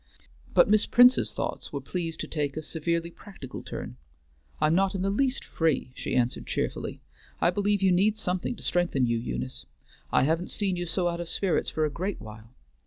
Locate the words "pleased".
1.79-2.19